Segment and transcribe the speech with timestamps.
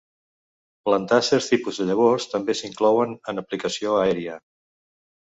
[0.87, 4.39] Plantar certs tipus de llavors també s'inclouen en aplicació aèria.